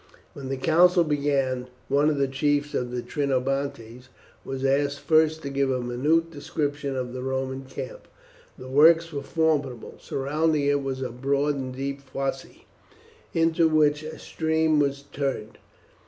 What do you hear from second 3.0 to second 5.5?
Trinobantes was asked first to